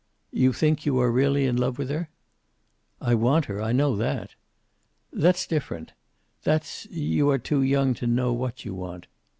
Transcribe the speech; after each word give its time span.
"You 0.33 0.51
think 0.51 0.83
you 0.83 0.97
are 0.97 1.11
really 1.11 1.45
in 1.45 1.57
love 1.57 1.77
with 1.77 1.91
her?" 1.91 2.09
"I 2.99 3.13
want 3.13 3.45
her. 3.45 3.61
I 3.61 3.71
know 3.71 3.95
that." 3.97 4.33
"That's 5.13 5.45
different. 5.45 5.91
That's 6.41 6.87
you 6.87 7.29
are 7.29 7.37
too 7.37 7.61
young 7.61 7.93
to 8.01 8.07
know 8.07 8.33
what 8.33 8.65
you 8.65 8.73
want." 8.73 9.05